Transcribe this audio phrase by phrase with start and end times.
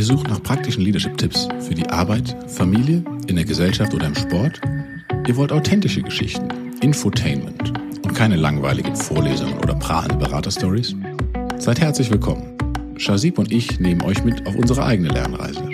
[0.00, 4.58] Ihr sucht nach praktischen Leadership-Tipps für die Arbeit, Familie, in der Gesellschaft oder im Sport?
[5.28, 6.48] Ihr wollt authentische Geschichten,
[6.80, 10.96] Infotainment und keine langweiligen Vorlesungen oder prahlende Beraterstories?
[11.58, 12.56] Seid herzlich willkommen.
[12.96, 15.68] Shazib und ich nehmen euch mit auf unsere eigene Lernreise.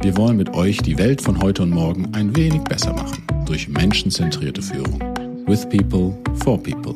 [0.00, 3.66] Wir wollen mit euch die Welt von heute und morgen ein wenig besser machen durch
[3.66, 5.00] menschenzentrierte Führung.
[5.48, 6.94] With people, for people.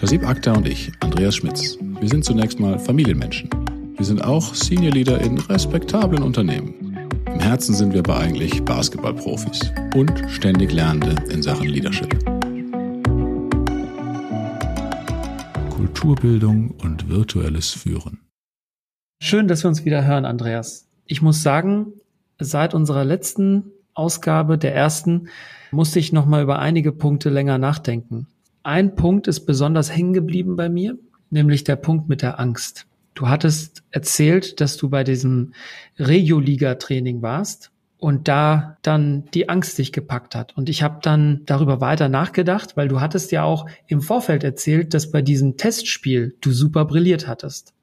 [0.00, 1.76] Shazib Akhtar und ich, Andreas Schmitz.
[2.00, 3.50] Wir sind zunächst mal Familienmenschen.
[3.96, 6.96] Wir sind auch Senior Leader in respektablen Unternehmen.
[7.26, 12.18] Im Herzen sind wir aber eigentlich Basketballprofis und ständig Lernende in Sachen Leadership.
[15.70, 18.20] Kulturbildung und virtuelles Führen.
[19.22, 20.88] Schön, dass wir uns wieder hören, Andreas.
[21.04, 21.92] Ich muss sagen,
[22.40, 23.64] seit unserer letzten
[23.94, 25.28] Ausgabe, der ersten,
[25.70, 28.26] musste ich noch mal über einige Punkte länger nachdenken.
[28.62, 30.98] Ein Punkt ist besonders hängen geblieben bei mir,
[31.30, 32.86] nämlich der Punkt mit der Angst.
[33.14, 35.52] Du hattest erzählt, dass du bei diesem
[35.98, 40.56] Regio-Liga-Training warst und da dann die Angst dich gepackt hat.
[40.56, 44.94] Und ich habe dann darüber weiter nachgedacht, weil du hattest ja auch im Vorfeld erzählt,
[44.94, 47.74] dass bei diesem Testspiel du super brilliert hattest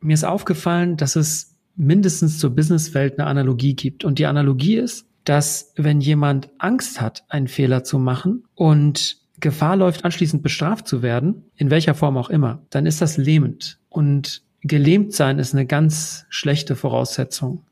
[0.00, 4.04] mir ist aufgefallen, dass es mindestens zur Businesswelt eine Analogie gibt.
[4.04, 9.76] Und die Analogie ist, dass wenn jemand Angst hat, einen Fehler zu machen und Gefahr
[9.76, 13.78] läuft, anschließend bestraft zu werden, in welcher Form auch immer, dann ist das lähmend.
[13.90, 17.62] Und gelähmt sein ist eine ganz schlechte Voraussetzung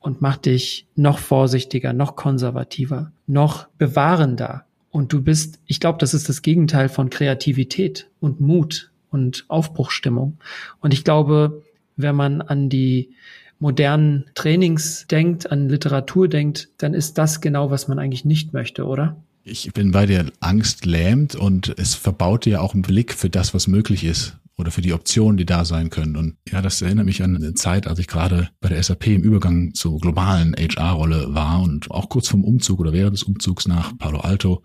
[0.00, 4.64] und macht dich noch vorsichtiger, noch konservativer, noch bewahrender.
[4.90, 10.38] Und du bist, ich glaube, das ist das Gegenteil von Kreativität und Mut und Aufbruchstimmung.
[10.80, 11.62] Und ich glaube,
[11.96, 13.10] wenn man an die
[13.58, 18.84] modernen Trainings denkt, an Literatur denkt, dann ist das genau, was man eigentlich nicht möchte,
[18.84, 19.16] oder?
[19.44, 23.54] Ich bin bei dir Angst lähmt und es verbaut dir auch einen Blick für das,
[23.54, 26.16] was möglich ist oder für die Optionen, die da sein können.
[26.16, 29.22] Und ja, das erinnert mich an eine Zeit, als ich gerade bei der SAP im
[29.22, 33.96] Übergang zur globalen HR-Rolle war und auch kurz vom Umzug oder während des Umzugs nach
[33.98, 34.62] Palo Alto.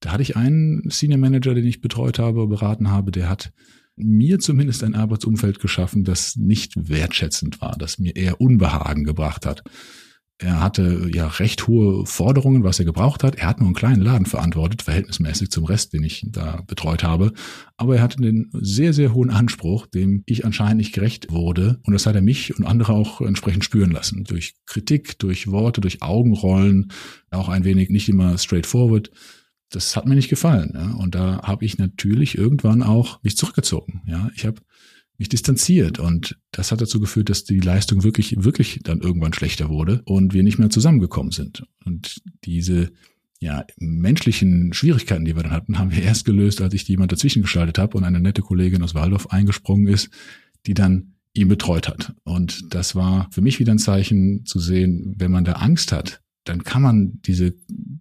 [0.00, 3.52] Da hatte ich einen Senior Manager, den ich betreut habe, beraten habe, der hat
[3.96, 9.62] mir zumindest ein Arbeitsumfeld geschaffen, das nicht wertschätzend war, das mir eher Unbehagen gebracht hat.
[10.38, 13.36] Er hatte ja recht hohe Forderungen, was er gebraucht hat.
[13.36, 17.32] Er hat nur einen kleinen Laden verantwortet, verhältnismäßig zum Rest, den ich da betreut habe.
[17.78, 21.80] Aber er hatte einen sehr, sehr hohen Anspruch, dem ich anscheinend nicht gerecht wurde.
[21.84, 24.24] Und das hat er mich und andere auch entsprechend spüren lassen.
[24.24, 26.92] Durch Kritik, durch Worte, durch Augenrollen,
[27.30, 29.10] auch ein wenig nicht immer straightforward
[29.70, 30.72] das hat mir nicht gefallen.
[30.74, 30.92] Ja?
[30.92, 34.02] Und da habe ich natürlich irgendwann auch mich zurückgezogen.
[34.06, 34.60] Ja, ich habe
[35.18, 39.68] mich distanziert und das hat dazu geführt, dass die Leistung wirklich, wirklich dann irgendwann schlechter
[39.68, 41.64] wurde und wir nicht mehr zusammengekommen sind.
[41.84, 42.92] Und diese
[43.40, 47.42] ja, menschlichen Schwierigkeiten, die wir dann hatten, haben wir erst gelöst, als ich jemand dazwischen
[47.42, 50.10] geschaltet habe und eine nette Kollegin aus Waldorf eingesprungen ist,
[50.66, 52.14] die dann ihn betreut hat.
[52.24, 56.22] Und das war für mich wieder ein Zeichen zu sehen, wenn man da Angst hat,
[56.44, 57.54] dann kann man diese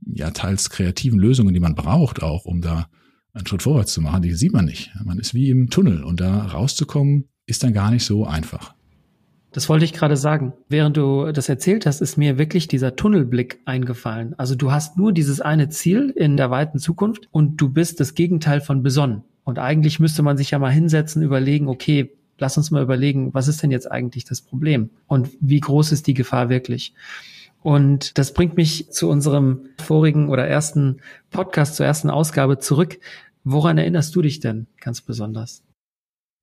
[0.05, 2.89] ja teils kreativen Lösungen, die man braucht, auch um da
[3.35, 4.91] einen Schritt vorwärts zu machen, die sieht man nicht.
[5.03, 8.73] Man ist wie im Tunnel und da rauszukommen ist dann gar nicht so einfach.
[9.51, 10.53] Das wollte ich gerade sagen.
[10.68, 14.34] Während du das erzählt hast, ist mir wirklich dieser Tunnelblick eingefallen.
[14.38, 18.16] Also du hast nur dieses eine Ziel in der weiten Zukunft und du bist das
[18.16, 19.24] Gegenteil von besonnen.
[19.44, 23.47] Und eigentlich müsste man sich ja mal hinsetzen, überlegen, okay, lass uns mal überlegen, was
[23.47, 24.90] ist denn jetzt eigentlich das Problem?
[25.07, 26.94] Und wie groß ist die Gefahr wirklich?
[27.66, 30.97] Und das bringt mich zu unserem vorigen oder ersten
[31.31, 33.00] Podcast, zur ersten Ausgabe zurück.
[33.45, 35.63] Woran erinnerst du dich denn ganz besonders?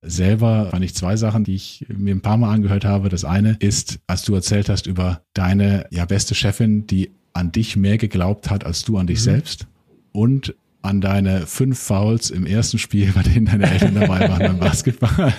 [0.05, 3.09] Selber fand ich zwei Sachen, die ich mir ein paar Mal angehört habe.
[3.09, 7.75] Das eine ist, als du erzählt hast über deine ja beste Chefin, die an dich
[7.75, 9.23] mehr geglaubt hat als du an dich mhm.
[9.23, 9.67] selbst.
[10.13, 14.59] Und an deine fünf Fouls im ersten Spiel, bei denen deine Eltern dabei waren beim
[14.59, 15.33] Basketball.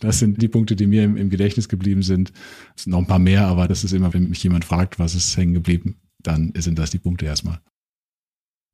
[0.00, 2.32] das sind die Punkte, die mir im, im, Gedächtnis geblieben sind.
[2.74, 5.14] Es sind noch ein paar mehr, aber das ist immer, wenn mich jemand fragt, was
[5.14, 7.60] ist hängen geblieben, dann sind das die Punkte erstmal.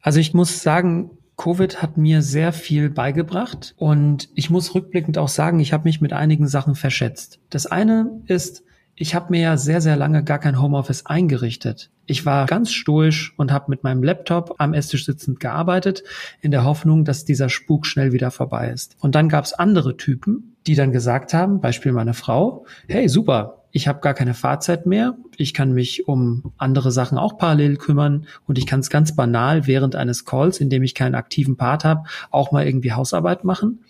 [0.04, 5.28] Also ich muss sagen, Covid hat mir sehr viel beigebracht und ich muss rückblickend auch
[5.28, 7.40] sagen, ich habe mich mit einigen Sachen verschätzt.
[7.48, 8.64] Das eine ist,
[8.96, 11.90] ich habe mir ja sehr, sehr lange gar kein Homeoffice eingerichtet.
[12.04, 16.04] Ich war ganz stoisch und habe mit meinem Laptop am Esstisch sitzend gearbeitet,
[16.42, 18.96] in der Hoffnung, dass dieser Spuk schnell wieder vorbei ist.
[19.00, 23.63] Und dann gab es andere Typen, die dann gesagt haben, Beispiel meine Frau, hey, super,
[23.74, 28.26] ich habe gar keine Fahrzeit mehr, ich kann mich um andere Sachen auch parallel kümmern
[28.46, 31.84] und ich kann es ganz banal während eines Calls, in dem ich keinen aktiven Part
[31.84, 33.80] habe, auch mal irgendwie Hausarbeit machen.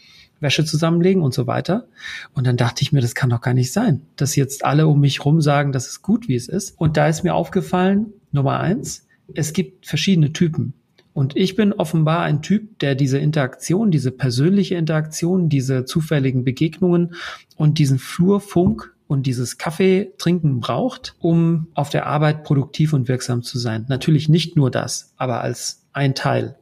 [0.40, 1.86] Wäsche zusammenlegen und so weiter.
[2.32, 5.00] Und dann dachte ich mir, das kann doch gar nicht sein, dass jetzt alle um
[5.00, 6.74] mich rum sagen, das ist gut, wie es ist.
[6.78, 10.72] Und da ist mir aufgefallen, Nummer eins, es gibt verschiedene Typen.
[11.12, 17.14] Und ich bin offenbar ein Typ, der diese Interaktion, diese persönliche Interaktion, diese zufälligen Begegnungen
[17.56, 23.42] und diesen Flurfunk und dieses Kaffee trinken braucht, um auf der Arbeit produktiv und wirksam
[23.42, 23.84] zu sein.
[23.88, 26.56] Natürlich nicht nur das, aber als ein Teil.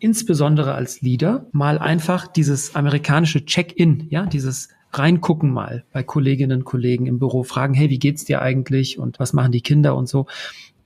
[0.00, 6.64] Insbesondere als Leader mal einfach dieses amerikanische Check-in, ja, dieses reingucken mal bei Kolleginnen und
[6.64, 10.08] Kollegen im Büro, fragen, hey, wie geht's dir eigentlich und was machen die Kinder und
[10.08, 10.26] so.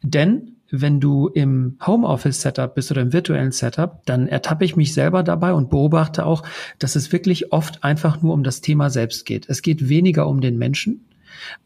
[0.02, 5.22] Denn wenn du im Homeoffice-Setup bist oder im virtuellen Setup, dann ertappe ich mich selber
[5.22, 6.42] dabei und beobachte auch,
[6.78, 9.48] dass es wirklich oft einfach nur um das Thema selbst geht.
[9.48, 11.06] Es geht weniger um den Menschen,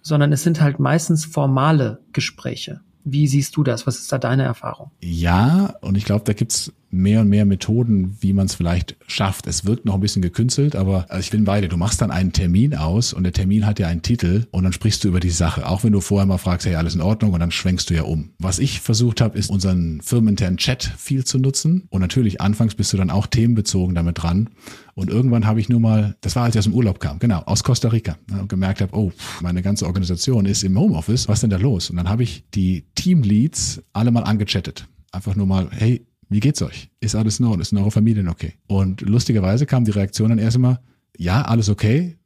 [0.02, 2.80] sondern es sind halt meistens formale Gespräche.
[3.04, 3.86] Wie siehst du das?
[3.86, 4.92] Was ist da deine Erfahrung?
[5.00, 9.46] Ja, und ich glaube, da gibt's mehr und mehr Methoden, wie man es vielleicht schafft.
[9.46, 11.68] Es wirkt noch ein bisschen gekünstelt, aber also ich bin beide.
[11.68, 14.74] Du machst dann einen Termin aus und der Termin hat ja einen Titel und dann
[14.74, 15.66] sprichst du über die Sache.
[15.66, 18.02] Auch wenn du vorher mal fragst, hey, alles in Ordnung und dann schwenkst du ja
[18.02, 18.30] um.
[18.38, 21.86] Was ich versucht habe, ist unseren firmeninternen Chat viel zu nutzen.
[21.88, 24.50] Und natürlich, anfangs bist du dann auch themenbezogen damit dran.
[24.94, 27.38] Und irgendwann habe ich nur mal, das war als ich aus dem Urlaub kam, genau,
[27.46, 29.10] aus Costa Rica, und gemerkt habe, oh,
[29.40, 31.88] meine ganze Organisation ist im Homeoffice, was ist denn da los?
[31.88, 34.86] Und dann habe ich die Teamleads alle mal angechattet.
[35.10, 36.90] Einfach nur mal, hey, wie geht's euch?
[37.00, 37.60] Ist alles in Ordnung?
[37.60, 38.54] Ist in eurer Familie okay?
[38.66, 40.80] Und lustigerweise kam die Reaktion dann erst immer,
[41.16, 42.18] ja, alles okay.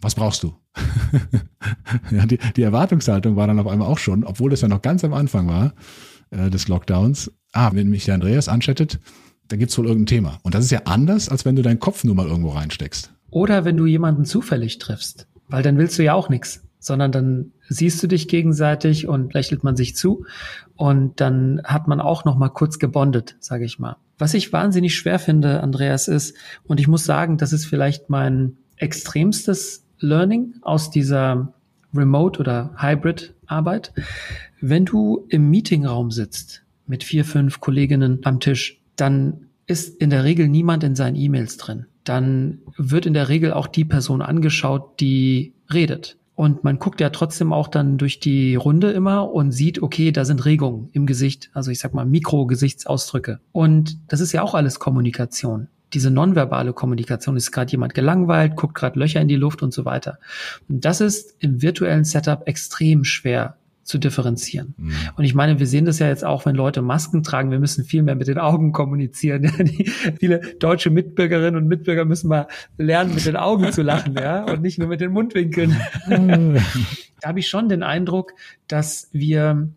[0.00, 0.54] Was brauchst du?
[2.10, 5.04] ja, die, die Erwartungshaltung war dann auf einmal auch schon, obwohl das ja noch ganz
[5.04, 5.74] am Anfang war
[6.30, 7.30] äh, des Lockdowns.
[7.52, 8.98] Ah, wenn mich der Andreas anchattet,
[9.48, 10.38] da gibt's wohl irgendein Thema.
[10.42, 13.12] Und das ist ja anders, als wenn du deinen Kopf nur mal irgendwo reinsteckst.
[13.30, 17.52] Oder wenn du jemanden zufällig triffst, weil dann willst du ja auch nichts sondern dann
[17.68, 20.24] siehst du dich gegenseitig und lächelt man sich zu
[20.74, 23.96] und dann hat man auch noch mal kurz gebondet, sage ich mal.
[24.18, 26.34] Was ich wahnsinnig schwer finde, Andreas, ist
[26.64, 31.52] und ich muss sagen, das ist vielleicht mein extremstes Learning aus dieser
[31.94, 33.92] Remote oder Hybrid Arbeit.
[34.60, 40.24] Wenn du im Meetingraum sitzt mit vier, fünf Kolleginnen am Tisch, dann ist in der
[40.24, 41.86] Regel niemand in seinen E-Mails drin.
[42.04, 46.16] Dann wird in der Regel auch die Person angeschaut, die redet.
[46.40, 50.24] Und man guckt ja trotzdem auch dann durch die Runde immer und sieht, okay, da
[50.24, 53.40] sind Regungen im Gesicht, also ich sag mal Mikrogesichtsausdrücke.
[53.52, 55.68] Und das ist ja auch alles Kommunikation.
[55.92, 59.84] Diese nonverbale Kommunikation ist gerade jemand gelangweilt, guckt gerade Löcher in die Luft und so
[59.84, 60.18] weiter.
[60.66, 63.58] Und das ist im virtuellen Setup extrem schwer
[63.90, 64.74] zu differenzieren.
[64.78, 64.92] Mhm.
[65.16, 67.84] Und ich meine, wir sehen das ja jetzt auch, wenn Leute Masken tragen, wir müssen
[67.84, 69.42] viel mehr mit den Augen kommunizieren.
[69.58, 72.46] Die, viele deutsche Mitbürgerinnen und Mitbürger müssen mal
[72.78, 75.76] lernen, mit den Augen zu lachen, ja, und nicht nur mit den Mundwinkeln.
[76.08, 78.32] da habe ich schon den Eindruck,
[78.68, 79.68] dass wir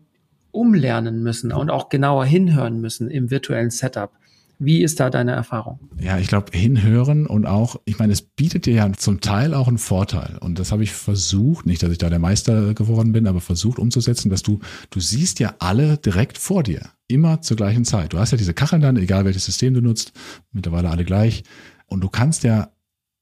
[0.52, 4.12] umlernen müssen und auch genauer hinhören müssen im virtuellen Setup.
[4.58, 5.80] Wie ist da deine Erfahrung?
[6.00, 9.68] Ja, ich glaube, hinhören und auch, ich meine, es bietet dir ja zum Teil auch
[9.68, 10.38] einen Vorteil.
[10.40, 13.78] Und das habe ich versucht, nicht, dass ich da der Meister geworden bin, aber versucht
[13.78, 14.60] umzusetzen, dass du,
[14.90, 16.82] du siehst ja alle direkt vor dir.
[17.08, 18.12] Immer zur gleichen Zeit.
[18.12, 20.12] Du hast ja diese Kacheln dann, egal welches System du nutzt,
[20.52, 21.44] mittlerweile alle gleich.
[21.86, 22.70] Und du kannst ja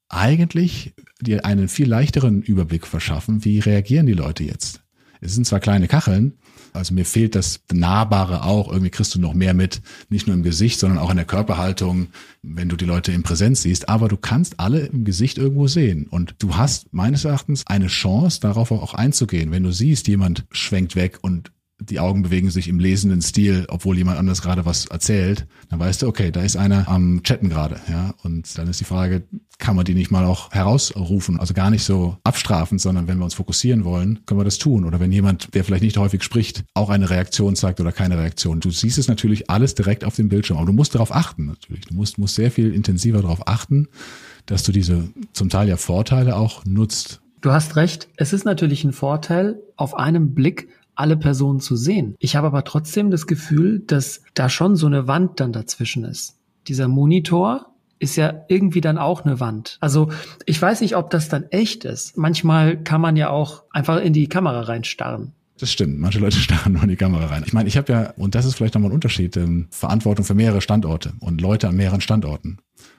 [0.08, 4.82] eigentlich dir einen viel leichteren Überblick verschaffen, wie reagieren die Leute jetzt.
[5.20, 6.38] Es sind zwar kleine Kacheln,
[6.72, 8.70] also mir fehlt das Nahbare auch.
[8.70, 12.08] Irgendwie kriegst du noch mehr mit, nicht nur im Gesicht, sondern auch in der Körperhaltung,
[12.42, 13.88] wenn du die Leute in Präsenz siehst.
[13.88, 16.06] Aber du kannst alle im Gesicht irgendwo sehen.
[16.08, 19.50] Und du hast meines Erachtens eine Chance, darauf auch einzugehen.
[19.50, 21.52] Wenn du siehst, jemand schwenkt weg und
[21.88, 26.02] die Augen bewegen sich im lesenden Stil, obwohl jemand anders gerade was erzählt, dann weißt
[26.02, 28.14] du, okay, da ist einer am Chatten gerade, ja.
[28.22, 29.24] Und dann ist die Frage,
[29.62, 31.38] kann man die nicht mal auch herausrufen?
[31.38, 34.84] Also gar nicht so abstrafend, sondern wenn wir uns fokussieren wollen, können wir das tun.
[34.84, 38.58] Oder wenn jemand, der vielleicht nicht häufig spricht, auch eine Reaktion zeigt oder keine Reaktion.
[38.58, 41.84] Du siehst es natürlich alles direkt auf dem Bildschirm, aber du musst darauf achten natürlich.
[41.84, 43.86] Du musst, musst sehr viel intensiver darauf achten,
[44.46, 47.20] dass du diese zum Teil ja Vorteile auch nutzt.
[47.40, 48.08] Du hast recht.
[48.16, 52.16] Es ist natürlich ein Vorteil, auf einem Blick alle Personen zu sehen.
[52.18, 56.36] Ich habe aber trotzdem das Gefühl, dass da schon so eine Wand dann dazwischen ist.
[56.66, 57.71] Dieser Monitor
[58.02, 59.78] ist ja irgendwie dann auch eine Wand.
[59.80, 60.10] Also
[60.44, 62.18] ich weiß nicht, ob das dann echt ist.
[62.18, 65.32] Manchmal kann man ja auch einfach in die Kamera reinstarren.
[65.58, 66.00] Das stimmt.
[66.00, 67.44] Manche Leute starren nur in die Kamera rein.
[67.46, 70.34] Ich meine, ich habe ja, und das ist vielleicht nochmal ein Unterschied, ähm, Verantwortung für
[70.34, 72.58] mehrere Standorte und Leute an mehreren Standorten.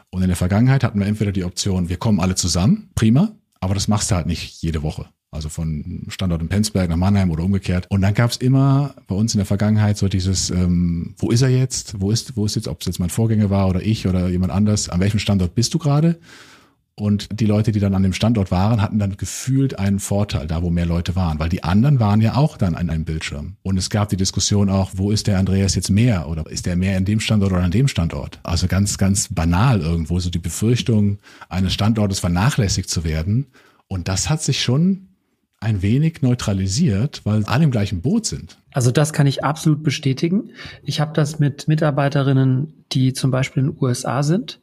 [0.10, 3.74] Und in der Vergangenheit hatten wir entweder die Option, wir kommen alle zusammen, prima, aber
[3.74, 7.44] das machst du halt nicht jede Woche also von Standort in Penzberg nach Mannheim oder
[7.44, 7.88] umgekehrt.
[7.90, 11.42] Und dann gab es immer bei uns in der Vergangenheit so dieses, ähm, wo ist
[11.42, 12.00] er jetzt?
[12.00, 14.52] Wo ist, wo ist jetzt, ob es jetzt mein Vorgänger war oder ich oder jemand
[14.52, 16.20] anders, an welchem Standort bist du gerade?
[16.96, 20.62] Und die Leute, die dann an dem Standort waren, hatten dann gefühlt einen Vorteil, da
[20.62, 23.56] wo mehr Leute waren, weil die anderen waren ja auch dann an einem Bildschirm.
[23.64, 26.76] Und es gab die Diskussion auch, wo ist der Andreas jetzt mehr oder ist der
[26.76, 28.40] mehr an dem Standort oder an dem Standort?
[28.44, 31.18] Also ganz, ganz banal irgendwo, so die Befürchtung,
[31.50, 33.48] eines Standortes vernachlässigt zu werden.
[33.88, 35.08] Und das hat sich schon
[35.64, 38.58] ein wenig neutralisiert, weil alle im gleichen Boot sind.
[38.72, 40.52] Also das kann ich absolut bestätigen.
[40.84, 44.62] Ich habe das mit Mitarbeiterinnen, die zum Beispiel in den USA sind.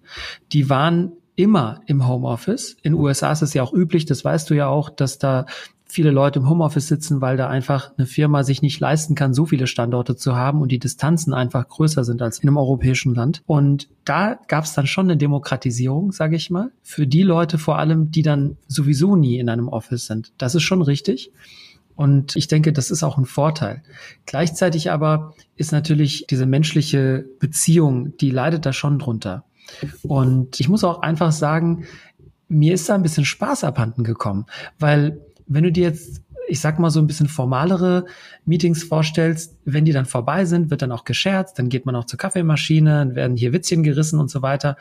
[0.52, 2.76] Die waren immer im Homeoffice.
[2.82, 5.46] In USA ist es ja auch üblich, das weißt du ja auch, dass da
[5.90, 9.46] viele Leute im Homeoffice sitzen, weil da einfach eine Firma sich nicht leisten kann, so
[9.46, 13.42] viele Standorte zu haben und die Distanzen einfach größer sind als in einem europäischen Land.
[13.46, 17.78] Und da gab es dann schon eine Demokratisierung, sage ich mal, für die Leute vor
[17.78, 20.32] allem, die dann sowieso nie in einem Office sind.
[20.38, 21.32] Das ist schon richtig.
[21.96, 23.82] Und ich denke, das ist auch ein Vorteil.
[24.24, 29.44] Gleichzeitig aber ist natürlich diese menschliche Beziehung, die leidet da schon drunter.
[30.02, 31.84] Und ich muss auch einfach sagen,
[32.48, 34.46] mir ist da ein bisschen Spaß abhanden gekommen,
[34.78, 35.20] weil
[35.50, 38.06] wenn du dir jetzt ich sag mal so ein bisschen formalere
[38.44, 42.06] Meetings vorstellst, wenn die dann vorbei sind, wird dann auch gescherzt, dann geht man auch
[42.06, 44.76] zur Kaffeemaschine, werden hier Witzchen gerissen und so weiter.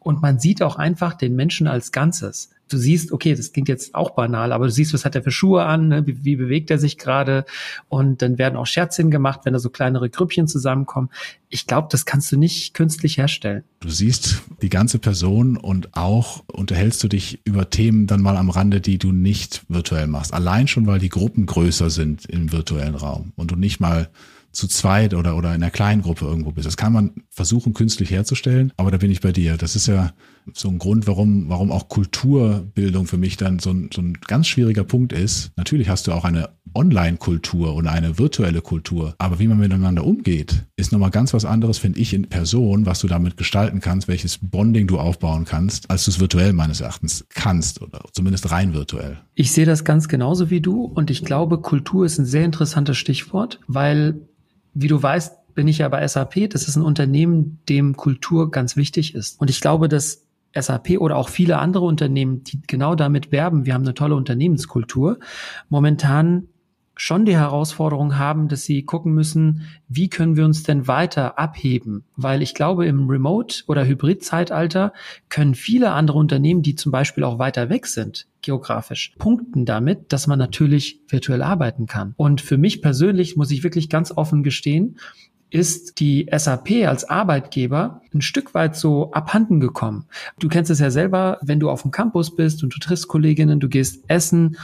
[0.00, 3.94] Und man sieht auch einfach den Menschen als Ganzes du siehst, okay, das klingt jetzt
[3.94, 6.06] auch banal, aber du siehst, was hat er für Schuhe an, ne?
[6.06, 7.44] wie, wie bewegt er sich gerade
[7.88, 11.10] und dann werden auch Scherzchen gemacht, wenn da so kleinere Grüppchen zusammenkommen.
[11.48, 13.64] Ich glaube, das kannst du nicht künstlich herstellen.
[13.80, 18.50] Du siehst die ganze Person und auch unterhältst du dich über Themen dann mal am
[18.50, 20.32] Rande, die du nicht virtuell machst.
[20.32, 24.08] Allein schon, weil die Gruppen größer sind im virtuellen Raum und du nicht mal
[24.52, 26.66] zu zweit oder, oder in einer kleinen Gruppe irgendwo bist.
[26.66, 29.56] Das kann man versuchen, künstlich herzustellen, aber da bin ich bei dir.
[29.56, 30.12] Das ist ja
[30.54, 34.48] so ein Grund, warum, warum auch Kulturbildung für mich dann so ein, so ein ganz
[34.48, 35.52] schwieriger Punkt ist.
[35.56, 40.64] Natürlich hast du auch eine Online-Kultur oder eine virtuelle Kultur, aber wie man miteinander umgeht,
[40.76, 44.38] ist nochmal ganz was anderes, finde ich, in Person, was du damit gestalten kannst, welches
[44.38, 49.18] Bonding du aufbauen kannst, als du es virtuell meines Erachtens kannst oder zumindest rein virtuell.
[49.34, 52.96] Ich sehe das ganz genauso wie du und ich glaube, Kultur ist ein sehr interessantes
[52.96, 54.20] Stichwort, weil
[54.74, 56.50] wie du weißt, bin ich ja bei SAP.
[56.50, 59.40] Das ist ein Unternehmen, dem Kultur ganz wichtig ist.
[59.40, 60.22] Und ich glaube, dass
[60.54, 65.18] SAP oder auch viele andere Unternehmen, die genau damit werben, wir haben eine tolle Unternehmenskultur,
[65.68, 66.48] momentan
[66.94, 72.04] schon die Herausforderung haben, dass sie gucken müssen, wie können wir uns denn weiter abheben?
[72.16, 74.92] Weil ich glaube, im Remote- oder Hybrid-Zeitalter
[75.28, 80.26] können viele andere Unternehmen, die zum Beispiel auch weiter weg sind, geografisch, punkten damit, dass
[80.26, 82.14] man natürlich virtuell arbeiten kann.
[82.16, 84.98] Und für mich persönlich muss ich wirklich ganz offen gestehen,
[85.52, 90.06] ist die SAP als Arbeitgeber ein Stück weit so abhanden gekommen.
[90.38, 93.60] Du kennst es ja selber, wenn du auf dem Campus bist und du triffst Kolleginnen,
[93.60, 94.56] du gehst essen,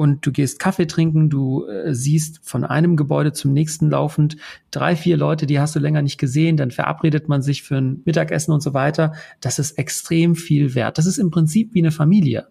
[0.00, 4.38] und du gehst Kaffee trinken, du äh, siehst von einem Gebäude zum nächsten laufend
[4.70, 8.00] drei, vier Leute, die hast du länger nicht gesehen, dann verabredet man sich für ein
[8.06, 9.12] Mittagessen und so weiter.
[9.42, 10.96] Das ist extrem viel wert.
[10.96, 12.46] Das ist im Prinzip wie eine Familie.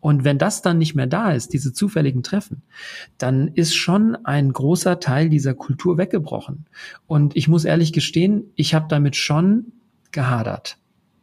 [0.00, 2.62] Und wenn das dann nicht mehr da ist, diese zufälligen Treffen,
[3.18, 6.66] dann ist schon ein großer Teil dieser Kultur weggebrochen.
[7.06, 9.72] Und ich muss ehrlich gestehen, ich habe damit schon
[10.10, 10.78] gehadert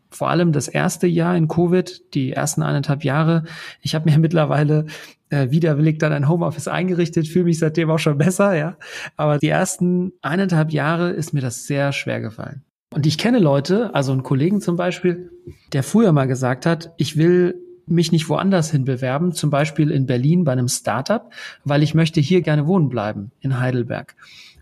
[0.09, 3.43] vor allem das erste Jahr in Covid, die ersten eineinhalb Jahre.
[3.81, 4.85] Ich habe mir mittlerweile
[5.29, 8.77] äh, widerwillig dann ein Homeoffice eingerichtet, fühle mich seitdem auch schon besser, ja.
[9.15, 12.63] Aber die ersten eineinhalb Jahre ist mir das sehr schwer gefallen.
[12.93, 15.29] Und ich kenne Leute, also einen Kollegen zum Beispiel,
[15.73, 17.55] der früher mal gesagt hat, ich will
[17.87, 21.31] mich nicht woanders hin bewerben, zum Beispiel in Berlin bei einem Startup,
[21.63, 24.15] weil ich möchte hier gerne wohnen bleiben, in Heidelberg.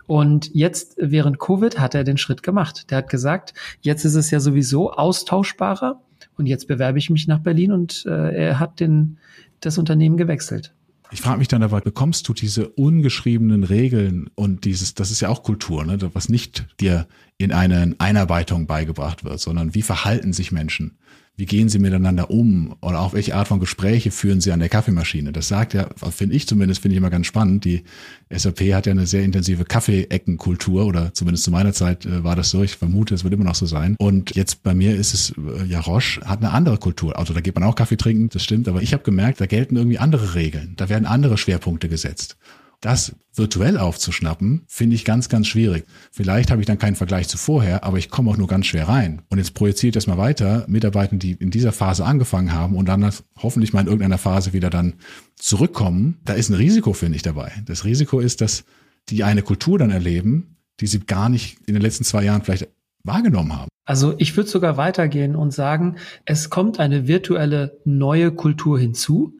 [0.07, 2.91] Und jetzt während Covid hat er den Schritt gemacht.
[2.91, 5.99] Der hat gesagt, jetzt ist es ja sowieso austauschbarer
[6.37, 9.17] und jetzt bewerbe ich mich nach Berlin und äh, er hat den,
[9.61, 10.73] das Unternehmen gewechselt.
[11.11, 15.29] Ich frage mich dann aber, bekommst du diese ungeschriebenen Regeln und dieses, das ist ja
[15.29, 20.51] auch Kultur, ne, was nicht dir in einer Einarbeitung beigebracht wird, sondern wie verhalten sich
[20.51, 20.97] Menschen?
[21.37, 24.69] Wie gehen sie miteinander um oder auch welche Art von Gespräche führen sie an der
[24.69, 25.33] Kaffeemaschine.
[25.33, 27.65] Das sagt ja, finde ich zumindest, finde ich immer ganz spannend.
[27.65, 27.83] Die
[28.29, 32.51] SAP hat ja eine sehr intensive Kaffeeeckenkultur oder zumindest zu meiner Zeit äh, war das
[32.51, 32.63] so.
[32.63, 33.95] Ich vermute, es wird immer noch so sein.
[33.99, 37.19] Und jetzt bei mir ist es, äh, ja, Roche hat eine andere Kultur.
[37.19, 39.75] Also da geht man auch Kaffee trinken, das stimmt, aber ich habe gemerkt, da gelten
[39.75, 40.73] irgendwie andere Regeln.
[40.77, 42.37] Da werden andere Schwerpunkte gesetzt.
[42.85, 45.85] Das virtuell aufzuschnappen, finde ich ganz, ganz schwierig.
[46.11, 48.87] Vielleicht habe ich dann keinen Vergleich zu vorher, aber ich komme auch nur ganz schwer
[48.87, 49.23] rein.
[49.31, 53.11] Und jetzt projiziert das mal weiter, Mitarbeiter, die in dieser Phase angefangen haben und dann
[53.41, 54.93] hoffentlich mal in irgendeiner Phase wieder dann
[55.35, 56.19] zurückkommen.
[56.25, 57.51] Da ist ein Risiko, finde ich, dabei.
[57.65, 58.65] Das Risiko ist, dass
[59.09, 62.67] die eine Kultur dann erleben, die sie gar nicht in den letzten zwei Jahren vielleicht
[63.03, 63.69] wahrgenommen haben.
[63.85, 69.39] Also ich würde sogar weitergehen und sagen, es kommt eine virtuelle neue Kultur hinzu.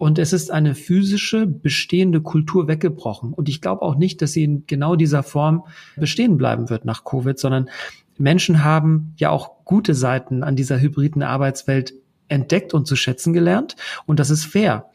[0.00, 3.34] Und es ist eine physische, bestehende Kultur weggebrochen.
[3.34, 7.04] Und ich glaube auch nicht, dass sie in genau dieser Form bestehen bleiben wird nach
[7.04, 7.68] Covid, sondern
[8.16, 11.92] Menschen haben ja auch gute Seiten an dieser hybriden Arbeitswelt
[12.28, 13.76] entdeckt und zu schätzen gelernt.
[14.06, 14.86] Und das ist fair.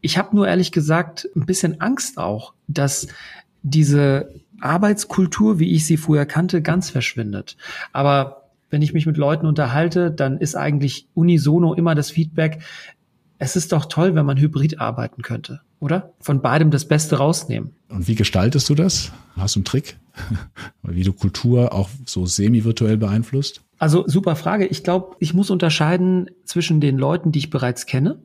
[0.00, 3.08] Ich habe nur ehrlich gesagt ein bisschen Angst auch, dass
[3.62, 4.30] diese
[4.60, 7.58] Arbeitskultur, wie ich sie früher kannte, ganz verschwindet.
[7.92, 12.62] Aber wenn ich mich mit Leuten unterhalte, dann ist eigentlich unisono immer das Feedback,
[13.38, 16.12] es ist doch toll, wenn man hybrid arbeiten könnte, oder?
[16.20, 17.74] Von beidem das Beste rausnehmen.
[17.88, 19.12] Und wie gestaltest du das?
[19.36, 19.96] Hast du einen Trick?
[20.82, 23.62] wie du Kultur auch so semi-virtuell beeinflusst?
[23.78, 24.66] Also super Frage.
[24.66, 28.18] Ich glaube, ich muss unterscheiden zwischen den Leuten, die ich bereits kenne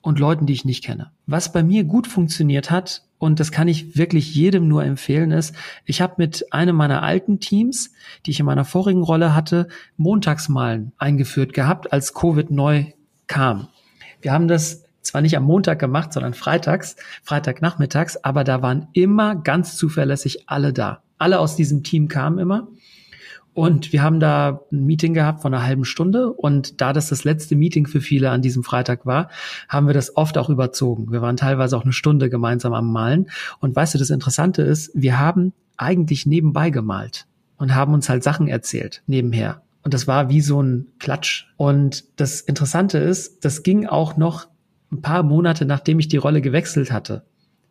[0.00, 1.12] und Leuten, die ich nicht kenne.
[1.26, 5.54] Was bei mir gut funktioniert hat, und das kann ich wirklich jedem nur empfehlen, ist,
[5.84, 7.92] ich habe mit einem meiner alten Teams,
[8.24, 12.86] die ich in meiner vorigen Rolle hatte, Montagsmalen eingeführt gehabt, als Covid neu
[13.26, 13.68] kam.
[14.20, 19.36] Wir haben das zwar nicht am Montag gemacht, sondern freitags, Freitagnachmittags, aber da waren immer
[19.36, 21.02] ganz zuverlässig alle da.
[21.18, 22.68] Alle aus diesem Team kamen immer.
[23.54, 26.32] Und wir haben da ein Meeting gehabt von einer halben Stunde.
[26.32, 29.30] Und da das das letzte Meeting für viele an diesem Freitag war,
[29.68, 31.10] haben wir das oft auch überzogen.
[31.10, 33.30] Wir waren teilweise auch eine Stunde gemeinsam am Malen.
[33.58, 38.22] Und weißt du, das Interessante ist, wir haben eigentlich nebenbei gemalt und haben uns halt
[38.22, 39.62] Sachen erzählt nebenher.
[39.88, 41.46] Und das war wie so ein Klatsch.
[41.56, 44.46] Und das Interessante ist, das ging auch noch
[44.92, 47.22] ein paar Monate, nachdem ich die Rolle gewechselt hatte,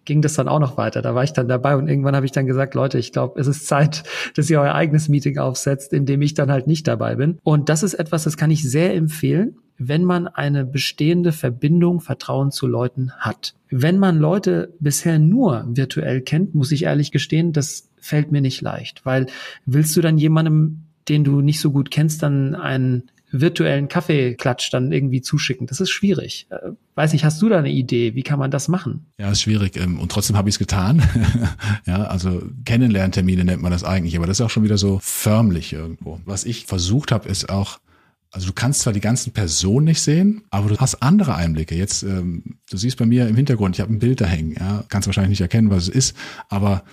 [0.04, 1.04] ging das dann auch noch weiter.
[1.04, 3.46] Da war ich dann dabei und irgendwann habe ich dann gesagt, Leute, ich glaube, es
[3.46, 4.02] ist Zeit,
[4.36, 7.38] dass ihr euer eigenes Meeting aufsetzt, in dem ich dann halt nicht dabei bin.
[7.44, 12.50] Und das ist etwas, das kann ich sehr empfehlen, wenn man eine bestehende Verbindung, Vertrauen
[12.50, 13.54] zu Leuten hat.
[13.70, 18.62] Wenn man Leute bisher nur virtuell kennt, muss ich ehrlich gestehen, das fällt mir nicht
[18.62, 19.28] leicht, weil
[19.68, 24.92] willst du dann jemandem, den du nicht so gut kennst, dann einen virtuellen Kaffeeklatsch dann
[24.92, 25.68] irgendwie zuschicken.
[25.68, 26.48] Das ist schwierig.
[26.50, 28.16] Äh, weiß nicht, hast du da eine Idee?
[28.16, 29.06] Wie kann man das machen?
[29.18, 29.76] Ja, ist schwierig.
[29.76, 31.04] Ähm, und trotzdem habe ich es getan.
[31.86, 35.74] ja, also Kennenlerntermine nennt man das eigentlich, aber das ist auch schon wieder so förmlich
[35.74, 36.22] irgendwo.
[36.26, 37.80] Was ich versucht habe, ist auch
[38.30, 41.76] also du kannst zwar die ganzen Personen nicht sehen, aber du hast andere Einblicke.
[41.76, 44.84] Jetzt, ähm, du siehst bei mir im Hintergrund, ich habe ein Bild da hängen, ja,
[44.90, 46.18] kannst wahrscheinlich nicht erkennen, was es ist,
[46.50, 46.84] aber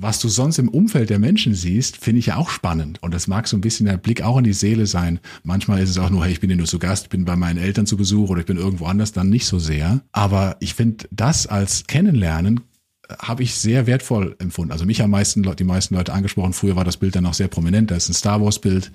[0.00, 3.02] was du sonst im Umfeld der Menschen siehst, finde ich ja auch spannend.
[3.02, 5.18] Und das mag so ein bisschen der Blick auch in die Seele sein.
[5.42, 7.58] Manchmal ist es auch nur, hey, ich bin hier nur zu Gast, bin bei meinen
[7.58, 10.02] Eltern zu Besuch oder ich bin irgendwo anders, dann nicht so sehr.
[10.12, 12.60] Aber ich finde, das als Kennenlernen
[13.08, 14.70] äh, habe ich sehr wertvoll empfunden.
[14.70, 16.52] Also mich haben meisten, die meisten Leute angesprochen.
[16.52, 17.90] Früher war das Bild dann auch sehr prominent.
[17.90, 18.92] Da ist ein Star Wars Bild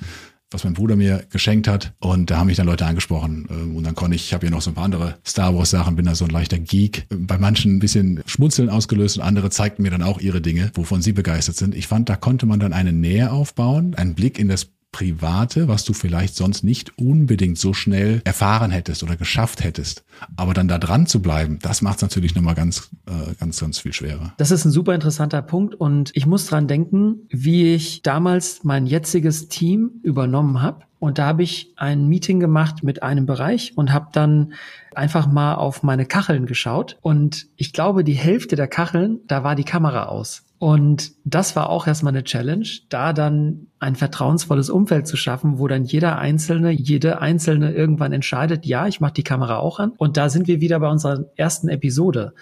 [0.54, 1.94] was mein Bruder mir geschenkt hat.
[2.00, 3.48] Und da haben mich dann Leute angesprochen.
[3.50, 5.70] Ähm, und dann konnte ich, ich habe ja noch so ein paar andere Star Wars
[5.70, 7.08] Sachen, bin da so ein leichter Geek.
[7.10, 11.02] Bei manchen ein bisschen Schmunzeln ausgelöst und andere zeigten mir dann auch ihre Dinge, wovon
[11.02, 11.76] sie begeistert sind.
[11.76, 15.84] Ich fand, da konnte man dann eine Nähe aufbauen, einen Blick in das Private, was
[15.84, 20.06] du vielleicht sonst nicht unbedingt so schnell erfahren hättest oder geschafft hättest.
[20.38, 23.80] Aber dann da dran zu bleiben, das macht es natürlich nochmal ganz, äh, ganz, ganz
[23.80, 24.34] viel schwerer.
[24.38, 28.86] Das ist ein super interessanter Punkt und ich muss dran denken, wie ich damals mein
[28.86, 30.86] jetziges Team übernommen habe.
[31.00, 34.54] Und da habe ich ein Meeting gemacht mit einem Bereich und habe dann
[34.96, 36.98] einfach mal auf meine Kacheln geschaut.
[37.02, 40.46] Und ich glaube, die Hälfte der Kacheln, da war die Kamera aus.
[40.64, 45.68] Und das war auch erstmal eine Challenge, da dann ein vertrauensvolles Umfeld zu schaffen, wo
[45.68, 49.92] dann jeder Einzelne, jede Einzelne irgendwann entscheidet, ja, ich mache die Kamera auch an.
[49.98, 52.34] Und da sind wir wieder bei unserer ersten Episode.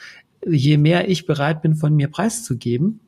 [0.46, 3.00] Je mehr ich bereit bin, von mir preiszugeben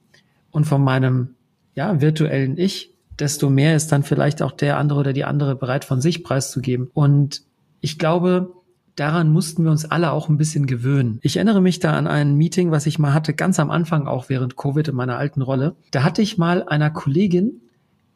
[0.50, 1.36] und von meinem
[1.76, 5.86] ja, virtuellen Ich, desto mehr ist dann vielleicht auch der andere oder die andere bereit,
[5.86, 6.90] von sich preiszugeben.
[6.92, 7.44] Und
[7.82, 8.52] ich glaube,
[8.96, 11.20] daran mussten wir uns alle auch ein bisschen gewöhnen.
[11.22, 14.30] Ich erinnere mich da an ein Meeting, was ich mal hatte, ganz am Anfang auch
[14.30, 15.76] während Covid in meiner alten Rolle.
[15.92, 17.62] Da hatte ich mal einer Kollegin,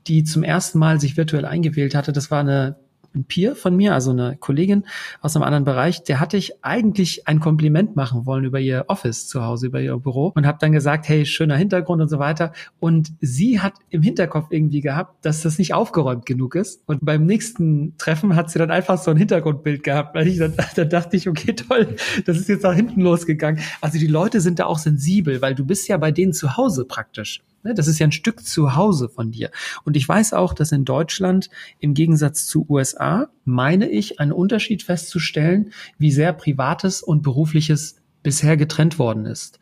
[0.07, 2.77] die zum ersten Mal sich virtuell eingewählt hatte, das war eine
[3.17, 4.85] ein Peer von mir, also eine Kollegin
[5.21, 9.27] aus einem anderen Bereich, der hatte ich eigentlich ein Kompliment machen wollen über ihr Office
[9.27, 12.53] zu Hause, über ihr Büro und habe dann gesagt, hey, schöner Hintergrund und so weiter.
[12.79, 16.81] Und sie hat im Hinterkopf irgendwie gehabt, dass das nicht aufgeräumt genug ist.
[16.85, 20.53] Und beim nächsten Treffen hat sie dann einfach so ein Hintergrundbild gehabt, weil ich dann,
[20.75, 23.61] dann dachte ich, okay, toll, das ist jetzt nach hinten losgegangen.
[23.81, 26.85] Also die Leute sind da auch sensibel, weil du bist ja bei denen zu Hause
[26.85, 27.41] praktisch.
[27.63, 29.51] Ne, das ist ja ein Stück zu Hause von dir.
[29.83, 34.83] Und ich weiß auch, dass in Deutschland im Gegensatz zu USA, meine ich, einen Unterschied
[34.83, 37.95] festzustellen, wie sehr privates und berufliches
[38.27, 39.57] bisher getrennt worden ist.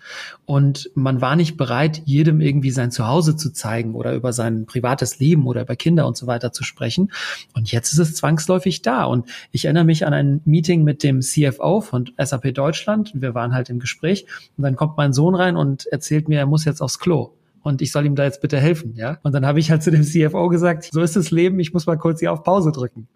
[0.45, 5.19] Und man war nicht bereit, jedem irgendwie sein Zuhause zu zeigen oder über sein privates
[5.19, 7.11] Leben oder über Kinder und so weiter zu sprechen.
[7.53, 9.03] Und jetzt ist es zwangsläufig da.
[9.03, 13.11] Und ich erinnere mich an ein Meeting mit dem CFO von SAP Deutschland.
[13.13, 14.25] Wir waren halt im Gespräch
[14.57, 17.33] und dann kommt mein Sohn rein und erzählt mir, er muss jetzt aufs Klo
[17.65, 19.17] und ich soll ihm da jetzt bitte helfen, ja.
[19.23, 21.87] Und dann habe ich halt zu dem CFO gesagt, so ist das Leben, ich muss
[21.87, 23.07] mal kurz hier auf Pause drücken.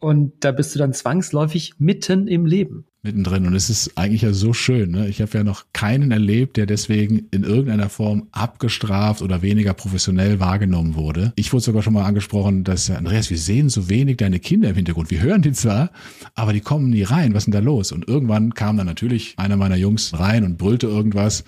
[0.00, 2.86] Und da bist du dann zwangsläufig mitten im Leben.
[3.02, 3.46] Mittendrin.
[3.46, 4.90] Und es ist eigentlich ja so schön.
[4.90, 5.08] Ne?
[5.08, 10.40] Ich habe ja noch keinen erlebt, der deswegen in irgendeiner Form abgestraft oder weniger professionell
[10.40, 11.32] wahrgenommen wurde.
[11.36, 14.74] Ich wurde sogar schon mal angesprochen, dass Andreas, wir sehen so wenig deine Kinder im
[14.74, 15.10] Hintergrund.
[15.10, 15.90] Wir hören die zwar,
[16.34, 17.32] aber die kommen nie rein.
[17.32, 17.92] Was ist denn da los?
[17.92, 21.44] Und irgendwann kam dann natürlich einer meiner Jungs rein und brüllte irgendwas.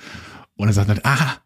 [0.54, 1.38] Und er sagte, ah,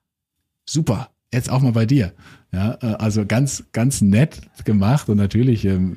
[0.70, 2.12] super, jetzt auch mal bei dir.
[2.52, 5.96] Ja, äh, also ganz, ganz nett gemacht und natürlich ähm,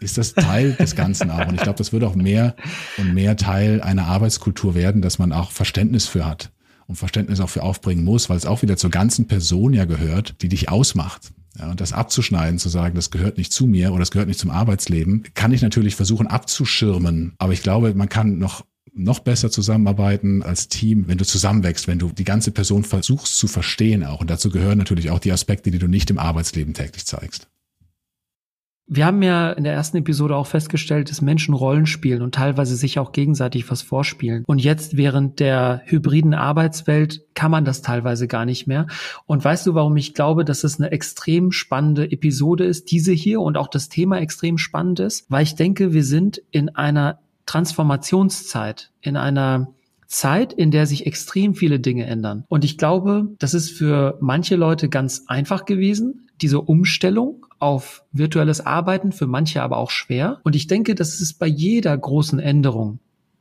[0.00, 1.46] ist das Teil des Ganzen auch.
[1.46, 2.54] Und ich glaube, das wird auch mehr
[2.96, 6.52] und mehr Teil einer Arbeitskultur werden, dass man auch Verständnis für hat
[6.86, 10.40] und Verständnis auch für aufbringen muss, weil es auch wieder zur ganzen Person ja gehört,
[10.42, 11.32] die dich ausmacht.
[11.58, 14.38] Ja, und das abzuschneiden, zu sagen, das gehört nicht zu mir oder das gehört nicht
[14.38, 17.34] zum Arbeitsleben, kann ich natürlich versuchen abzuschirmen.
[17.38, 18.64] Aber ich glaube, man kann noch
[18.98, 23.46] noch besser zusammenarbeiten als Team, wenn du zusammenwächst, wenn du die ganze Person versuchst zu
[23.46, 24.20] verstehen auch.
[24.20, 27.48] Und dazu gehören natürlich auch die Aspekte, die du nicht im Arbeitsleben täglich zeigst.
[28.90, 32.74] Wir haben ja in der ersten Episode auch festgestellt, dass Menschen Rollen spielen und teilweise
[32.74, 34.44] sich auch gegenseitig was vorspielen.
[34.46, 38.86] Und jetzt während der hybriden Arbeitswelt kann man das teilweise gar nicht mehr.
[39.26, 43.42] Und weißt du, warum ich glaube, dass es eine extrem spannende Episode ist, diese hier
[43.42, 45.30] und auch das Thema extrem spannend ist?
[45.30, 49.72] Weil ich denke, wir sind in einer Transformationszeit, in einer
[50.06, 52.44] Zeit, in der sich extrem viele Dinge ändern.
[52.48, 58.64] Und ich glaube, das ist für manche Leute ganz einfach gewesen, diese Umstellung auf virtuelles
[58.64, 60.40] Arbeiten, für manche aber auch schwer.
[60.44, 63.00] Und ich denke, das ist bei jeder großen Änderung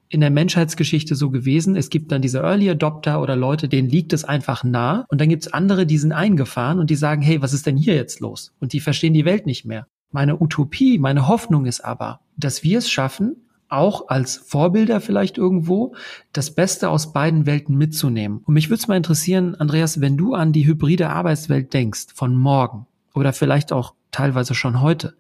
[0.09, 1.75] in der Menschheitsgeschichte so gewesen.
[1.75, 5.05] Es gibt dann diese Early Adopter oder Leute, denen liegt es einfach nah.
[5.09, 7.75] Und dann gibt es andere, die sind eingefahren und die sagen, hey, was ist denn
[7.75, 8.53] hier jetzt los?
[8.61, 9.87] Und die verstehen die Welt nicht mehr.
[10.11, 15.95] Meine Utopie, meine Hoffnung ist aber, dass wir es schaffen, auch als Vorbilder vielleicht irgendwo,
[16.33, 18.39] das Beste aus beiden Welten mitzunehmen.
[18.45, 22.35] Und mich würde es mal interessieren, Andreas, wenn du an die hybride Arbeitswelt denkst von
[22.35, 25.15] morgen oder vielleicht auch teilweise schon heute,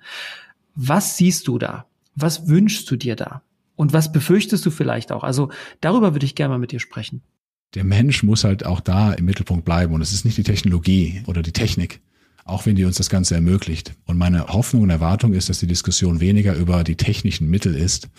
[0.75, 1.85] was siehst du da?
[2.15, 3.41] Was wünschst du dir da?
[3.75, 5.23] Und was befürchtest du vielleicht auch?
[5.23, 5.49] Also
[5.81, 7.21] darüber würde ich gerne mal mit dir sprechen.
[7.75, 11.21] Der Mensch muss halt auch da im Mittelpunkt bleiben und es ist nicht die Technologie
[11.27, 11.99] oder die Technik,
[12.47, 13.93] auch wenn die uns das Ganze ermöglicht.
[14.05, 18.09] Und meine Hoffnung und Erwartung ist, dass die Diskussion weniger über die technischen Mittel ist,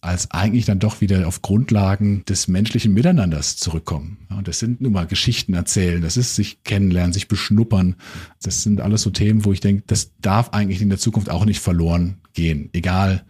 [0.00, 4.18] als eigentlich dann doch wieder auf Grundlagen des menschlichen Miteinanders zurückkommen.
[4.30, 7.96] und das sind nun mal Geschichten erzählen, das ist sich kennenlernen, sich beschnuppern.
[8.42, 11.44] Das sind alles so Themen, wo ich denke, das darf eigentlich in der Zukunft auch
[11.44, 13.24] nicht verloren gehen, egal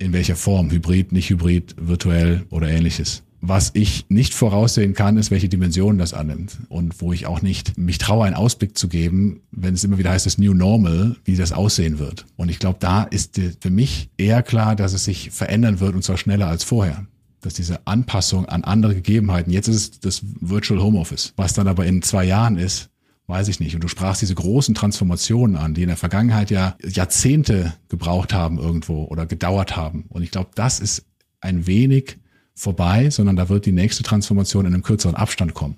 [0.00, 3.22] in welcher Form, hybrid, nicht hybrid, virtuell oder ähnliches.
[3.40, 7.78] Was ich nicht voraussehen kann, ist, welche Dimensionen das annimmt und wo ich auch nicht
[7.78, 11.36] mich traue, einen Ausblick zu geben, wenn es immer wieder heißt, das New Normal, wie
[11.36, 12.26] das aussehen wird.
[12.36, 16.02] Und ich glaube, da ist für mich eher klar, dass es sich verändern wird und
[16.02, 17.06] zwar schneller als vorher
[17.40, 21.86] dass diese Anpassung an andere Gegebenheiten, jetzt ist es das Virtual Homeoffice, was dann aber
[21.86, 22.90] in zwei Jahren ist,
[23.28, 23.74] weiß ich nicht.
[23.74, 28.58] Und du sprachst diese großen Transformationen an, die in der Vergangenheit ja Jahrzehnte gebraucht haben
[28.58, 30.06] irgendwo oder gedauert haben.
[30.08, 31.04] Und ich glaube, das ist
[31.40, 32.18] ein wenig
[32.58, 35.76] vorbei, sondern da wird die nächste Transformation in einem kürzeren Abstand kommen.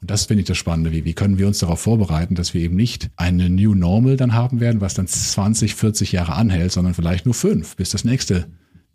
[0.00, 0.92] Und das finde ich das Spannende.
[0.92, 4.34] Wie, wie können wir uns darauf vorbereiten, dass wir eben nicht eine New Normal dann
[4.34, 8.46] haben werden, was dann 20, 40 Jahre anhält, sondern vielleicht nur fünf, bis das nächste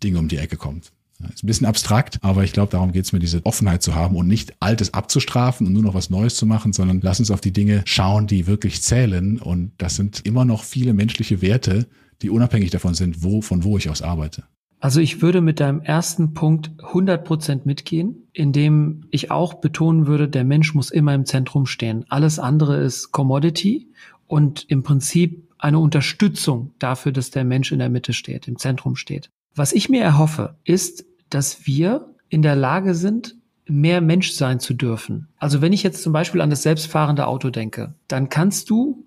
[0.03, 0.91] Ding um die Ecke kommt.
[1.33, 4.15] ist ein bisschen abstrakt, aber ich glaube, darum geht es mir, diese Offenheit zu haben
[4.15, 7.41] und nicht Altes abzustrafen und nur noch was Neues zu machen, sondern lass uns auf
[7.41, 9.39] die Dinge schauen, die wirklich zählen.
[9.39, 11.87] Und das sind immer noch viele menschliche Werte,
[12.21, 14.43] die unabhängig davon sind, wo, von wo ich aus arbeite.
[14.79, 20.29] Also ich würde mit deinem ersten Punkt 100 Prozent mitgehen, indem ich auch betonen würde,
[20.29, 22.05] der Mensch muss immer im Zentrum stehen.
[22.09, 23.89] Alles andere ist Commodity
[24.27, 28.95] und im Prinzip eine Unterstützung dafür, dass der Mensch in der Mitte steht, im Zentrum
[28.95, 29.29] steht.
[29.53, 33.35] Was ich mir erhoffe, ist, dass wir in der Lage sind,
[33.67, 35.27] mehr Mensch sein zu dürfen.
[35.37, 39.03] Also wenn ich jetzt zum Beispiel an das selbstfahrende Auto denke, dann kannst du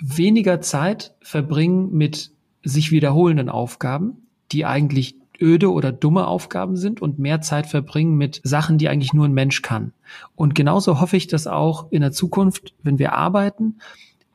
[0.00, 2.30] weniger Zeit verbringen mit
[2.62, 8.40] sich wiederholenden Aufgaben, die eigentlich öde oder dumme Aufgaben sind und mehr Zeit verbringen mit
[8.44, 9.92] Sachen, die eigentlich nur ein Mensch kann.
[10.34, 13.78] Und genauso hoffe ich, dass auch in der Zukunft, wenn wir arbeiten,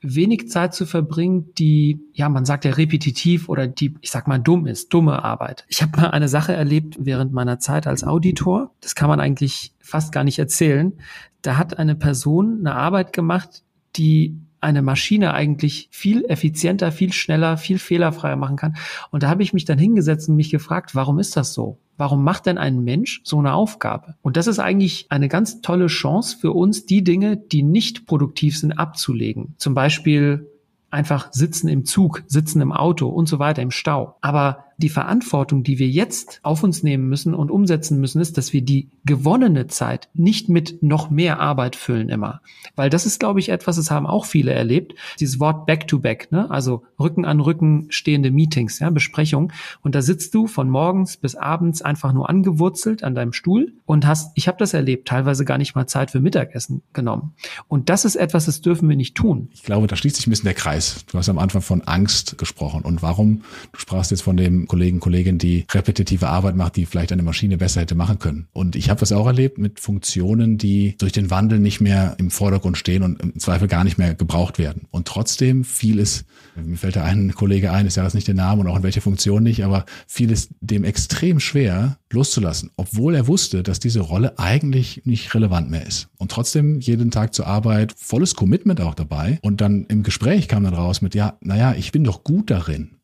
[0.01, 4.39] wenig Zeit zu verbringen, die, ja, man sagt ja repetitiv oder die, ich sag mal,
[4.39, 5.65] dumm ist, dumme Arbeit.
[5.67, 9.73] Ich habe mal eine Sache erlebt während meiner Zeit als Auditor, das kann man eigentlich
[9.80, 10.93] fast gar nicht erzählen.
[11.41, 13.63] Da hat eine Person eine Arbeit gemacht,
[13.95, 18.76] die eine Maschine eigentlich viel effizienter, viel schneller, viel fehlerfreier machen kann.
[19.12, 21.80] Und da habe ich mich dann hingesetzt und mich gefragt, warum ist das so?
[21.98, 24.15] Warum macht denn ein Mensch so eine Aufgabe?
[24.22, 28.58] Und das ist eigentlich eine ganz tolle Chance für uns, die Dinge, die nicht produktiv
[28.60, 29.56] sind, abzulegen.
[29.58, 30.50] Zum Beispiel
[30.89, 34.18] einfach sitzen im Zug, sitzen im Auto und so weiter im Stau.
[34.22, 38.54] Aber die Verantwortung, die wir jetzt auf uns nehmen müssen und umsetzen müssen, ist, dass
[38.54, 42.42] wir die gewonnene Zeit nicht mit noch mehr Arbeit füllen immer.
[42.76, 44.96] Weil das ist, glaube ich, etwas, das haben auch viele erlebt.
[45.20, 46.50] Dieses Wort Back-to-Back, ne?
[46.52, 49.54] also Rücken an Rücken stehende Meetings, ja, Besprechungen.
[49.82, 54.06] Und da sitzt du von morgens bis abends einfach nur angewurzelt an deinem Stuhl und
[54.06, 57.34] hast, ich habe das erlebt, teilweise gar nicht mal Zeit für Mittagessen genommen.
[57.68, 59.50] Und das ist etwas, das dürfen wir nicht tun.
[59.54, 61.06] Ich glaube, da schließt sich ein bisschen der Kreis.
[61.12, 62.82] Du hast am Anfang von Angst gesprochen.
[62.82, 63.44] Und warum?
[63.72, 67.58] Du sprachst jetzt von dem Kollegen, Kollegin, die repetitive Arbeit macht, die vielleicht eine Maschine
[67.58, 68.47] besser hätte machen können.
[68.54, 72.32] Und ich habe das auch erlebt mit Funktionen, die durch den Wandel nicht mehr im
[72.32, 74.88] Vordergrund stehen und im Zweifel gar nicht mehr gebraucht werden.
[74.91, 76.25] Und trotzdem fiel es,
[76.56, 78.84] mir fällt da ein Kollege ein, ist ja jetzt nicht der Name und auch in
[78.84, 83.99] welcher Funktion nicht, aber fiel es dem extrem schwer loszulassen, obwohl er wusste, dass diese
[83.99, 86.08] Rolle eigentlich nicht relevant mehr ist.
[86.17, 89.39] Und trotzdem jeden Tag zur Arbeit, volles Commitment auch dabei.
[89.41, 92.94] Und dann im Gespräch kam dann raus mit, ja, naja, ich bin doch gut darin.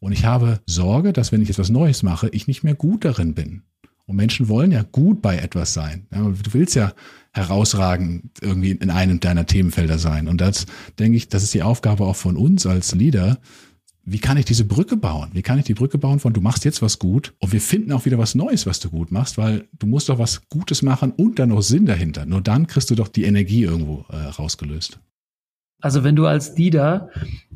[0.00, 3.04] Und ich habe Sorge, dass wenn ich jetzt was Neues mache, ich nicht mehr gut
[3.04, 3.62] darin bin.
[4.06, 6.08] Und Menschen wollen ja gut bei etwas sein.
[6.10, 6.92] Du willst ja
[7.32, 10.26] herausragend irgendwie in einem deiner Themenfelder sein.
[10.26, 10.66] Und das
[10.98, 13.38] denke ich, das ist die Aufgabe auch von uns als Leader.
[14.02, 15.30] Wie kann ich diese Brücke bauen?
[15.32, 17.92] Wie kann ich die Brücke bauen von du machst jetzt was gut und wir finden
[17.92, 21.12] auch wieder was Neues, was du gut machst, weil du musst doch was Gutes machen
[21.12, 22.26] und dann noch Sinn dahinter.
[22.26, 24.98] Nur dann kriegst du doch die Energie irgendwo äh, rausgelöst.
[25.80, 27.10] Also wenn du als Leader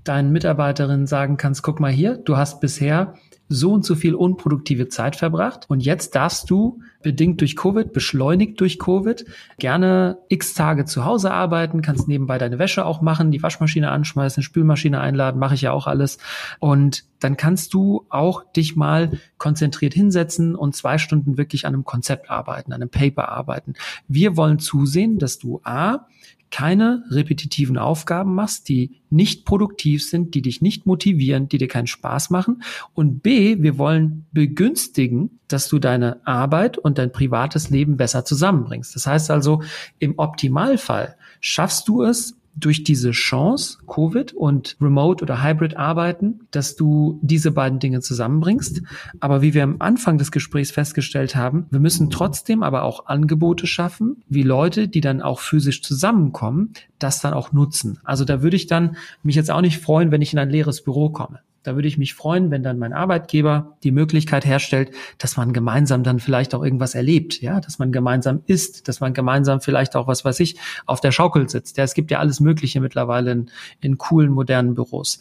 [0.05, 3.15] deinen Mitarbeiterinnen sagen kannst, guck mal hier, du hast bisher
[3.49, 8.59] so und so viel unproduktive Zeit verbracht und jetzt darfst du bedingt durch Covid, beschleunigt
[8.61, 9.27] durch Covid,
[9.59, 14.43] gerne x Tage zu Hause arbeiten, kannst nebenbei deine Wäsche auch machen, die Waschmaschine anschmeißen,
[14.43, 16.19] Spülmaschine einladen, mache ich ja auch alles.
[16.59, 21.85] Und dann kannst du auch dich mal konzentriert hinsetzen und zwei Stunden wirklich an einem
[21.85, 23.75] Konzept arbeiten, an einem Paper arbeiten.
[24.09, 26.07] Wir wollen zusehen, dass du A,
[26.51, 31.87] keine repetitiven Aufgaben machst, die nicht produktiv sind, die dich nicht motivieren, die dir keinen
[31.87, 32.63] Spaß machen.
[32.95, 38.95] Und B, wir wollen begünstigen, dass du deine Arbeit und dein privates Leben besser zusammenbringst.
[38.95, 39.63] Das heißt also,
[39.99, 46.77] im Optimalfall schaffst du es, durch diese Chance, Covid und Remote oder Hybrid arbeiten, dass
[46.77, 48.83] du diese beiden Dinge zusammenbringst.
[49.21, 53.67] Aber wie wir am Anfang des Gesprächs festgestellt haben, wir müssen trotzdem aber auch Angebote
[53.67, 57.99] schaffen, wie Leute, die dann auch physisch zusammenkommen, das dann auch nutzen.
[58.05, 60.83] Also da würde ich dann mich jetzt auch nicht freuen, wenn ich in ein leeres
[60.83, 61.41] Büro komme.
[61.65, 66.05] Da würde ich mich freuen, wenn dann mein Arbeitgeber die Möglichkeit herstellt, dass man gemeinsam
[66.05, 70.07] dann vielleicht auch irgendwas erlebt, ja, dass man gemeinsam isst, dass man gemeinsam vielleicht auch,
[70.07, 71.79] was weiß ich, auf der Schaukel sitzt.
[71.79, 73.51] Ja, es gibt ja alles Mögliche mittlerweile in,
[73.81, 75.21] in coolen, modernen Büros.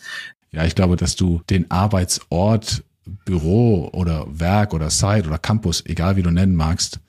[0.51, 2.83] Ja, ich glaube, dass du den Arbeitsort,
[3.25, 6.99] Büro oder Werk oder Site oder Campus, egal wie du nennen magst,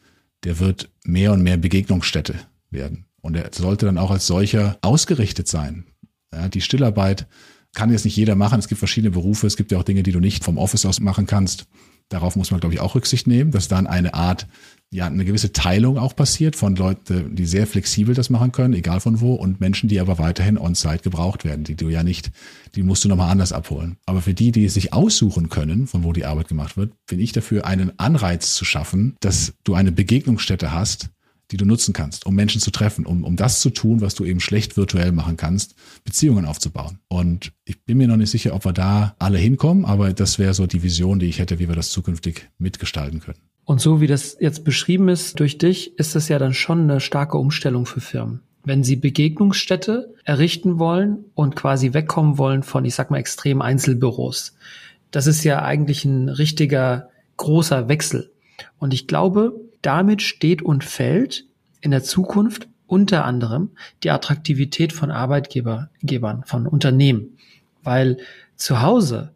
[0.44, 2.34] der wird mehr und mehr Begegnungsstätte
[2.70, 3.06] werden.
[3.20, 5.86] Und er sollte dann auch als solcher ausgerichtet sein.
[6.32, 7.26] Ja, die Stillarbeit
[7.74, 8.58] kann jetzt nicht jeder machen.
[8.58, 9.46] Es gibt verschiedene Berufe.
[9.46, 11.66] Es gibt ja auch Dinge, die du nicht vom Office aus machen kannst.
[12.08, 14.46] Darauf muss man, glaube ich, auch Rücksicht nehmen, dass dann eine Art,
[14.90, 19.00] ja, eine gewisse Teilung auch passiert von Leuten, die sehr flexibel das machen können, egal
[19.00, 22.30] von wo, und Menschen, die aber weiterhin on-site gebraucht werden, die du ja nicht,
[22.74, 23.96] die musst du nochmal anders abholen.
[24.04, 27.32] Aber für die, die sich aussuchen können, von wo die Arbeit gemacht wird, bin ich
[27.32, 31.08] dafür, einen Anreiz zu schaffen, dass du eine Begegnungsstätte hast,
[31.50, 34.24] die du nutzen kannst, um Menschen zu treffen, um, um das zu tun, was du
[34.24, 36.98] eben schlecht virtuell machen kannst, Beziehungen aufzubauen.
[37.08, 40.54] Und ich bin mir noch nicht sicher, ob wir da alle hinkommen, aber das wäre
[40.54, 43.38] so die Vision, die ich hätte, wie wir das zukünftig mitgestalten können.
[43.64, 47.00] Und so wie das jetzt beschrieben ist durch dich, ist das ja dann schon eine
[47.00, 48.40] starke Umstellung für Firmen.
[48.62, 54.56] Wenn sie Begegnungsstätte errichten wollen und quasi wegkommen wollen von, ich sag mal, extrem Einzelbüros.
[55.10, 58.32] Das ist ja eigentlich ein richtiger großer Wechsel.
[58.78, 61.44] Und ich glaube, damit steht und fällt
[61.80, 63.70] in der Zukunft unter anderem
[64.02, 67.38] die Attraktivität von Arbeitgebern, von Unternehmen.
[67.82, 68.18] Weil
[68.56, 69.34] zu Hause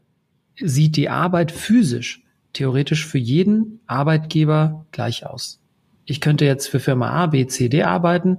[0.61, 5.61] sieht die Arbeit physisch theoretisch für jeden Arbeitgeber gleich aus.
[6.04, 8.38] Ich könnte jetzt für Firma A, B, C, D arbeiten,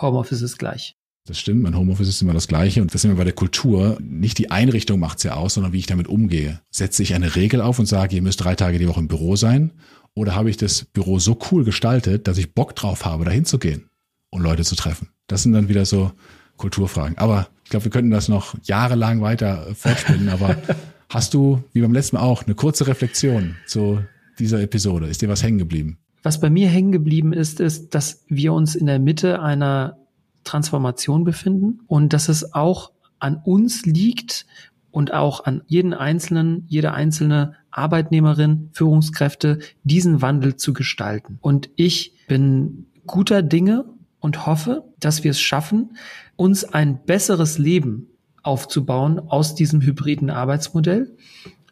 [0.00, 0.94] Homeoffice ist gleich.
[1.26, 3.98] Das stimmt, mein Homeoffice ist immer das Gleiche und das sind wir bei der Kultur.
[4.00, 6.60] Nicht die Einrichtung macht's ja aus, sondern wie ich damit umgehe.
[6.70, 9.36] Setze ich eine Regel auf und sage, ihr müsst drei Tage die Woche im Büro
[9.36, 9.72] sein
[10.18, 13.58] oder habe ich das Büro so cool gestaltet, dass ich Bock drauf habe, dahin zu
[13.58, 13.88] gehen
[14.30, 15.10] und Leute zu treffen?
[15.28, 16.10] Das sind dann wieder so
[16.56, 17.16] Kulturfragen.
[17.18, 20.28] Aber ich glaube, wir könnten das noch jahrelang weiter fortspinnen.
[20.28, 20.56] Aber
[21.08, 24.02] hast du, wie beim letzten Mal auch, eine kurze Reflexion zu
[24.38, 25.06] dieser Episode?
[25.06, 25.98] Ist dir was hängen geblieben?
[26.24, 29.98] Was bei mir hängen geblieben ist, ist, dass wir uns in der Mitte einer
[30.42, 34.46] Transformation befinden und dass es auch an uns liegt
[34.90, 41.38] und auch an jeden einzelnen, jede einzelne Arbeitnehmerin, Führungskräfte, diesen Wandel zu gestalten.
[41.40, 43.86] Und ich bin guter Dinge
[44.20, 45.96] und hoffe, dass wir es schaffen,
[46.36, 48.08] uns ein besseres Leben
[48.42, 51.16] aufzubauen aus diesem hybriden Arbeitsmodell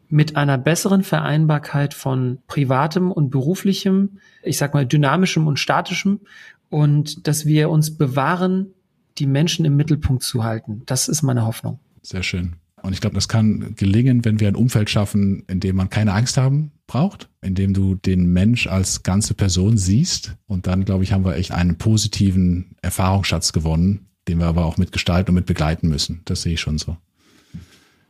[0.09, 6.21] mit einer besseren Vereinbarkeit von privatem und beruflichem, ich sag mal dynamischem und statischem
[6.71, 8.69] und dass wir uns bewahren,
[9.19, 10.83] die Menschen im Mittelpunkt zu halten.
[10.87, 11.81] Das ist meine Hoffnung.
[12.03, 12.57] Sehr schön.
[12.87, 16.13] Und ich glaube, das kann gelingen, wenn wir ein Umfeld schaffen, in dem man keine
[16.13, 20.37] Angst haben braucht, in dem du den Mensch als ganze Person siehst.
[20.47, 24.77] Und dann, glaube ich, haben wir echt einen positiven Erfahrungsschatz gewonnen, den wir aber auch
[24.77, 26.23] mitgestalten und mit begleiten müssen.
[26.27, 26.97] Das sehe ich schon so.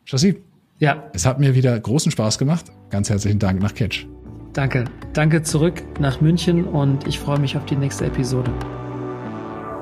[0.04, 0.34] Chassis.
[0.78, 1.04] Ja.
[1.14, 2.66] Es hat mir wieder großen Spaß gemacht.
[2.90, 4.06] Ganz herzlichen Dank nach Catch.
[4.52, 4.84] Danke.
[5.14, 8.52] Danke zurück nach München und ich freue mich auf die nächste Episode.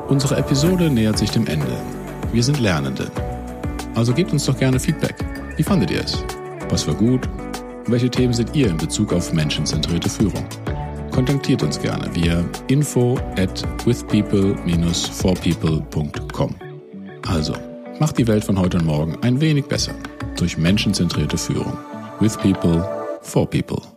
[0.07, 1.76] Unsere Episode nähert sich dem Ende.
[2.33, 3.11] Wir sind Lernende.
[3.94, 5.14] Also gebt uns doch gerne Feedback.
[5.57, 6.22] Wie fandet ihr es?
[6.70, 7.28] Was war gut?
[7.87, 10.44] Welche Themen seht ihr in Bezug auf menschenzentrierte Führung?
[11.11, 16.54] Kontaktiert uns gerne via info at withpeople-forpeople.com.
[17.28, 17.54] Also,
[18.00, 19.94] macht die Welt von heute und morgen ein wenig besser
[20.37, 21.78] durch menschenzentrierte Führung.
[22.20, 22.85] With people,
[23.22, 23.93] for people.